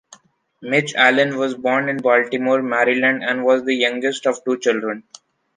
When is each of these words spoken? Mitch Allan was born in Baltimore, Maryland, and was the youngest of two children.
Mitch 0.63 0.95
Allan 0.95 1.37
was 1.37 1.53
born 1.53 1.87
in 1.87 1.97
Baltimore, 1.97 2.63
Maryland, 2.63 3.21
and 3.23 3.45
was 3.45 3.65
the 3.65 3.75
youngest 3.75 4.25
of 4.25 4.43
two 4.43 4.57
children. 4.57 5.03